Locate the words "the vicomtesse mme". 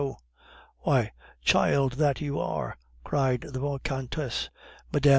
3.41-5.09